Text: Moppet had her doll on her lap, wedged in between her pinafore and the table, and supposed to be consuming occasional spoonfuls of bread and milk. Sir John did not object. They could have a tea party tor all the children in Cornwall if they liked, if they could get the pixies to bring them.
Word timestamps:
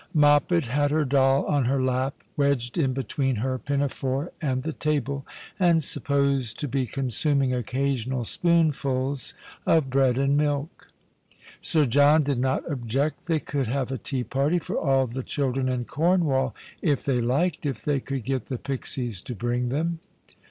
Moppet 0.15 0.63
had 0.63 0.89
her 0.89 1.05
doll 1.05 1.45
on 1.45 1.65
her 1.65 1.79
lap, 1.79 2.23
wedged 2.35 2.75
in 2.75 2.91
between 2.91 3.35
her 3.35 3.59
pinafore 3.59 4.31
and 4.41 4.63
the 4.63 4.73
table, 4.73 5.27
and 5.59 5.83
supposed 5.83 6.59
to 6.59 6.67
be 6.67 6.87
consuming 6.87 7.53
occasional 7.53 8.25
spoonfuls 8.25 9.35
of 9.67 9.91
bread 9.91 10.17
and 10.17 10.35
milk. 10.35 10.87
Sir 11.61 11.85
John 11.85 12.23
did 12.23 12.39
not 12.39 12.63
object. 12.67 13.27
They 13.27 13.39
could 13.39 13.67
have 13.67 13.91
a 13.91 13.99
tea 13.99 14.23
party 14.23 14.57
tor 14.57 14.75
all 14.77 15.05
the 15.05 15.21
children 15.21 15.69
in 15.69 15.85
Cornwall 15.85 16.55
if 16.81 17.05
they 17.05 17.21
liked, 17.21 17.63
if 17.67 17.85
they 17.85 17.99
could 17.99 18.23
get 18.25 18.45
the 18.45 18.57
pixies 18.57 19.21
to 19.21 19.35
bring 19.35 19.69
them. 19.69 19.99